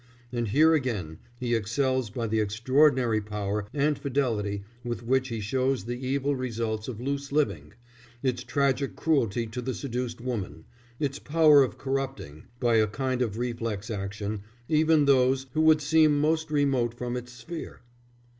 [0.31, 5.83] And here again he excels by the extraordinary power and fidelity with which he shows
[5.83, 7.73] the evil results of loose living:
[8.23, 10.65] its tragic cruelty to the seduced woman,
[10.99, 16.19] its power of corrupting, by a kind of reflex action, even those who would seem
[16.19, 17.81] most remote from its sphere.